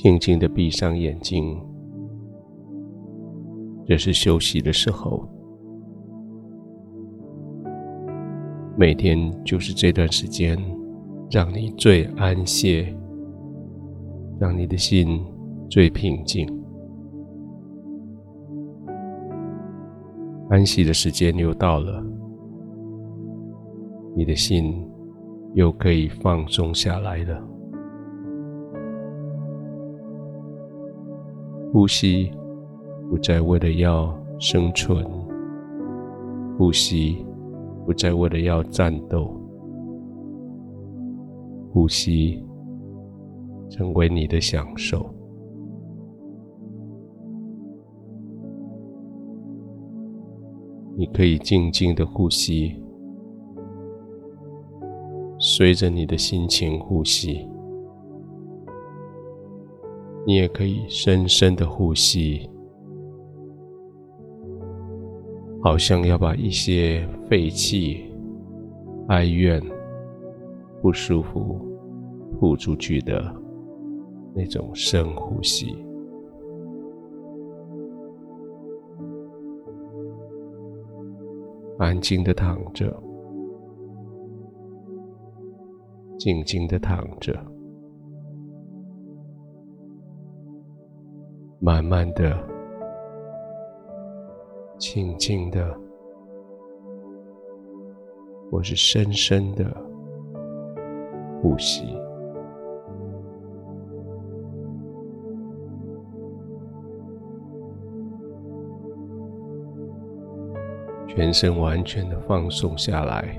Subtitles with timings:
[0.00, 1.60] 轻轻的闭上眼睛，
[3.84, 5.28] 这是休息的时候。
[8.76, 10.56] 每天就是这段时间，
[11.32, 12.96] 让你最安歇，
[14.38, 15.20] 让你的心
[15.68, 16.48] 最平静。
[20.48, 22.00] 安息的时间又到了，
[24.14, 24.80] 你的心
[25.54, 27.57] 又可以放松下来了。
[31.72, 32.30] 呼吸
[33.10, 35.04] 不再为了要生存，
[36.56, 37.24] 呼吸。
[37.86, 39.34] 不再为了要战斗，
[41.72, 42.44] 呼吸
[43.70, 45.08] 成为你的享受。
[50.94, 52.76] 你可以静静的呼吸，
[55.38, 57.48] 随着你的心情呼吸。
[60.28, 62.50] 你也可以深深的呼吸。
[65.62, 68.04] 好像要把一些废气、
[69.08, 69.58] 哀怨、
[70.82, 71.58] 不舒服
[72.38, 73.34] 吐出去的
[74.34, 75.74] 那种深呼吸，
[81.78, 83.02] 安静的躺着，
[86.18, 87.34] 静静的躺着，
[91.58, 92.36] 慢慢的。
[94.80, 95.76] 轻轻的，
[98.48, 99.64] 或是深深的
[101.42, 101.84] 呼吸，
[111.08, 113.36] 全身完全的放松下来。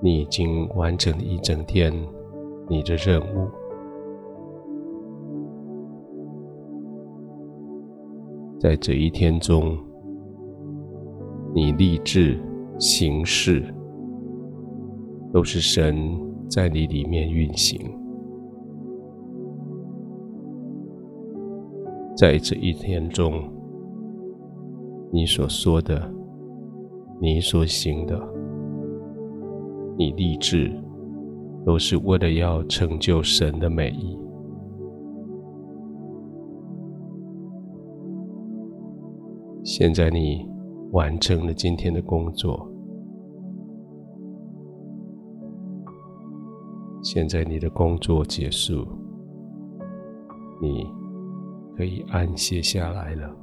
[0.00, 1.92] 你已经完成了一整天
[2.72, 3.50] 你的任务。
[8.58, 9.76] 在这一天中，
[11.54, 12.40] 你立志
[12.78, 13.62] 行事，
[15.34, 16.18] 都是神
[16.48, 17.78] 在你里面运行。
[22.16, 23.34] 在这一天中，
[25.12, 26.10] 你所说的，
[27.20, 28.18] 你所行的，
[29.98, 30.72] 你立志，
[31.64, 34.18] 都是为了要成就神的美意。
[39.64, 40.46] 现在你
[40.90, 42.68] 完成了今天的工作，
[47.02, 48.86] 现在你的工作结束，
[50.60, 50.86] 你
[51.76, 53.41] 可以安歇下来了。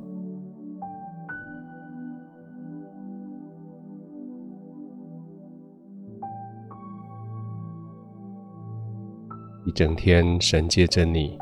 [9.69, 11.38] 一整天，神接着你，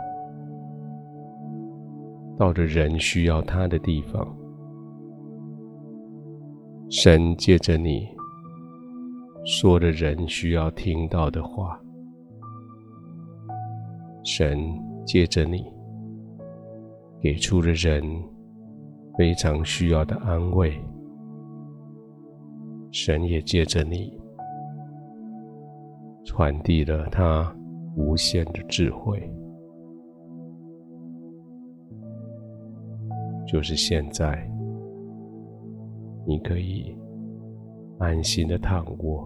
[2.38, 4.28] 到了人需要他的地方。
[6.90, 8.06] 神借着你
[9.46, 11.80] 说了人需要听到的话，
[14.26, 14.60] 神
[15.06, 15.66] 借着你
[17.22, 18.04] 给出了人
[19.18, 20.78] 非常需要的安慰，
[22.92, 24.20] 神也借着你
[26.26, 27.56] 传递了他
[27.98, 29.30] 无限的智慧，
[33.46, 34.50] 就是现在。
[36.30, 36.94] 你可以
[38.00, 39.26] 安心的躺卧。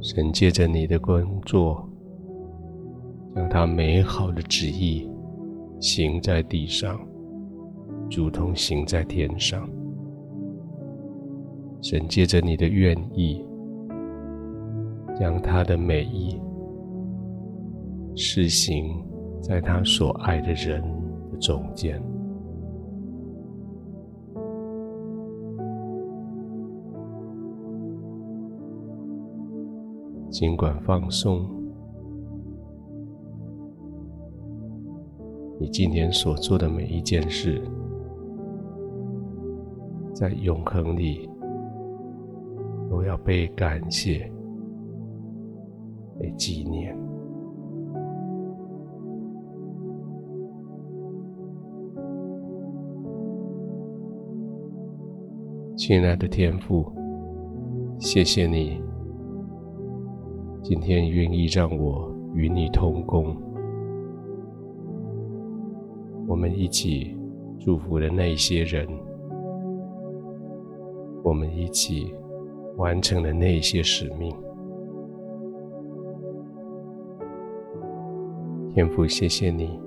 [0.00, 1.84] 神借着你的工作，
[3.34, 5.10] 将他美好的旨意
[5.80, 7.00] 行在地上，
[8.16, 9.68] 如同行在天上。
[11.82, 13.44] 神借着你的愿意，
[15.18, 16.40] 将他的美意。
[18.16, 19.04] 施行
[19.42, 20.80] 在他所爱的人
[21.30, 22.00] 的中间，
[30.30, 31.44] 尽管放松，
[35.58, 37.60] 你今天所做的每一件事，
[40.14, 41.28] 在永恒里
[42.88, 44.30] 都要被感谢、
[46.20, 46.96] 被纪念。
[55.76, 56.90] 亲爱的天父，
[57.98, 58.80] 谢谢你
[60.62, 63.36] 今天愿意让我与你同工，
[66.28, 67.16] 我们一起
[67.58, 68.88] 祝福的那些人，
[71.24, 72.14] 我们一起
[72.76, 74.32] 完成了那些使命。
[78.74, 79.80] 天父，谢谢你，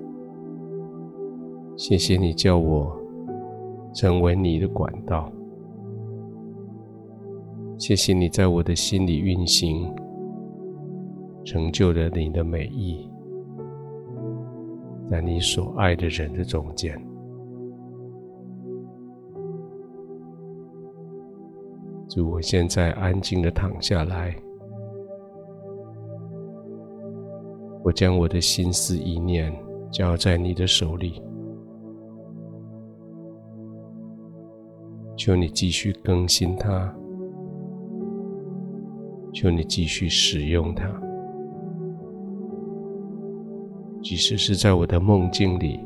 [1.76, 2.94] 谢谢你叫我
[3.94, 5.30] 成为你的管道，
[7.78, 9.94] 谢谢你在我的心里运行，
[11.44, 13.08] 成就了你的美意。
[15.08, 16.98] 在你所爱的人的中间，
[22.08, 24.34] 主，我现在安静的躺下来，
[27.84, 29.52] 我将我的心思意念
[29.90, 31.22] 交在你的手里，
[35.16, 36.94] 求你继续更新它，
[39.34, 40.88] 求你继续使用它。
[44.02, 45.78] 即使是在我的梦境里，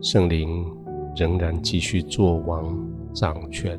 [0.00, 0.66] 圣灵
[1.14, 2.76] 仍然继续作王
[3.20, 3.76] 掌权。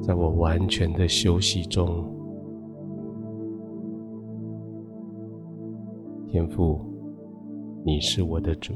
[0.00, 2.02] 在我完全的休息中，
[6.26, 6.80] 天父，
[7.84, 8.72] 你是我的主，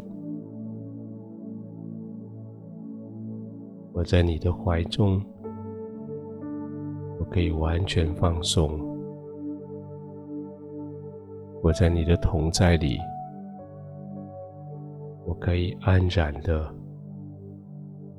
[3.94, 5.18] 我在你的怀中，
[7.18, 8.78] 我可以完全放松。
[11.62, 12.98] 我在你的同在里，
[15.24, 16.70] 我可以安然的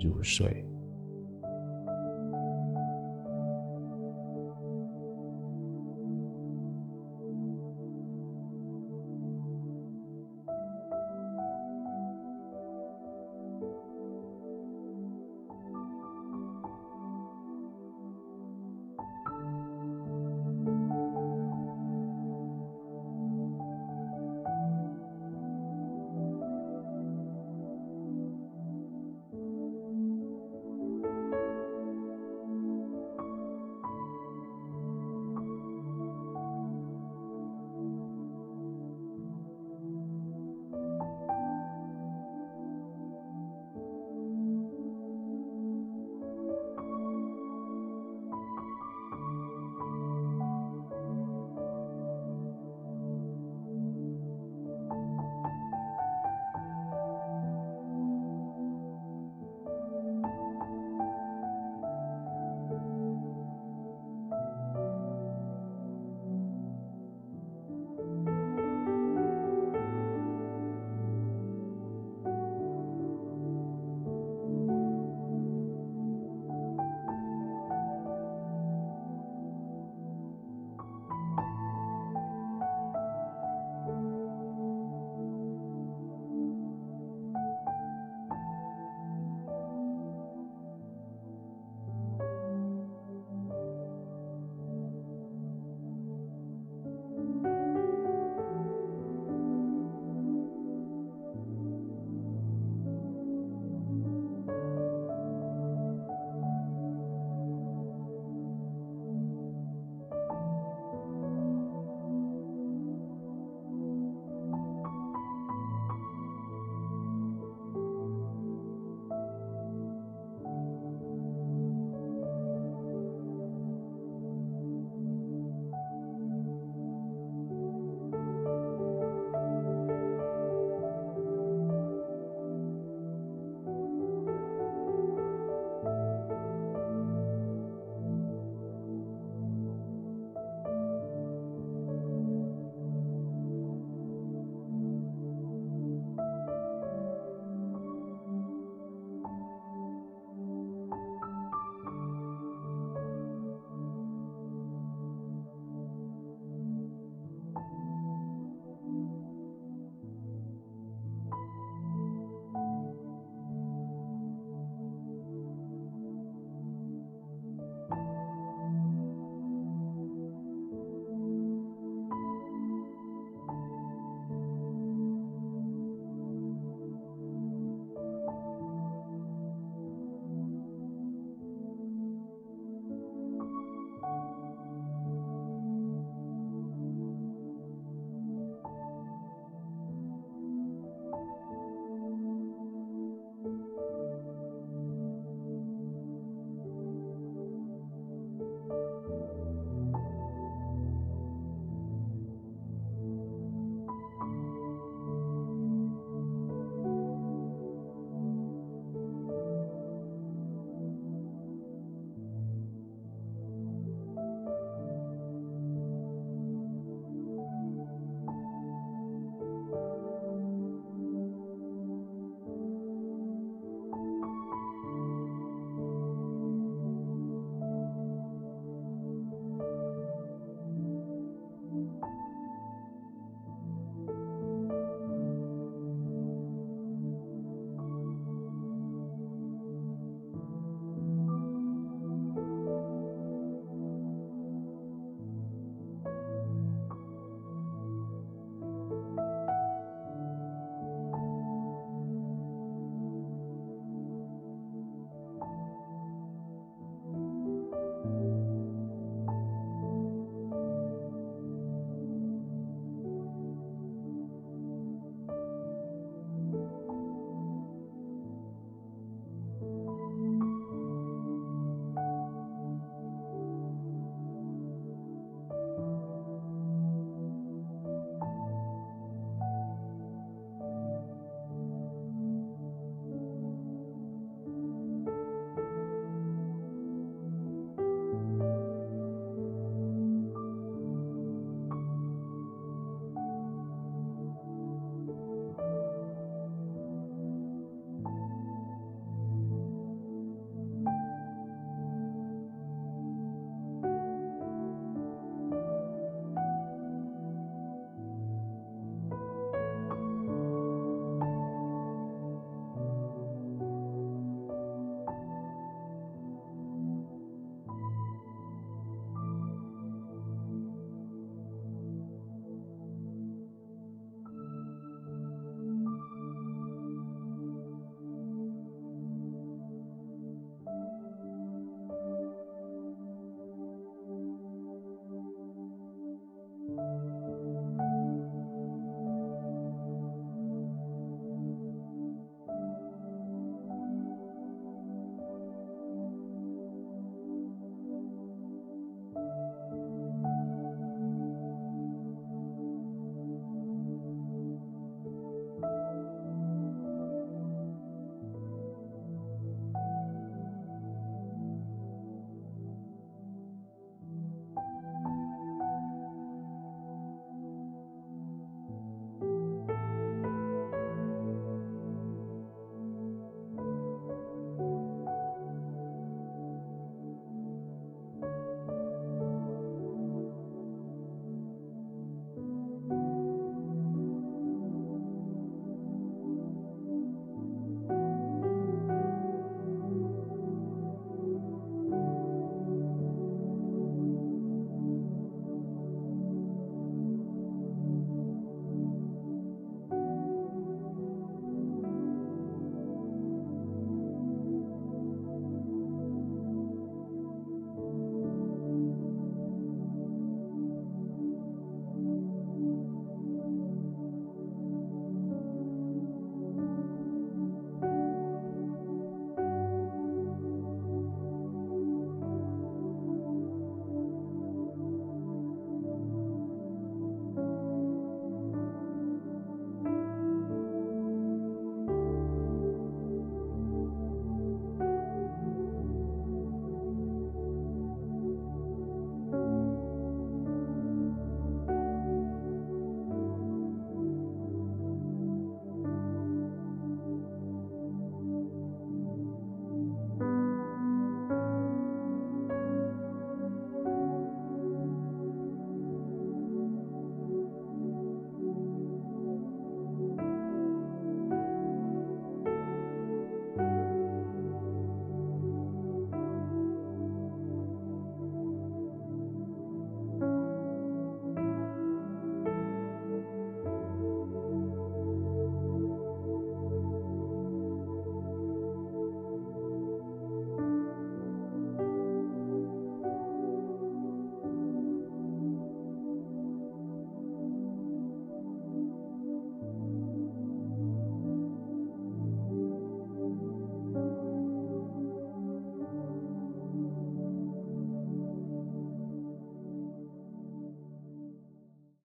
[0.04, 0.73] 入睡。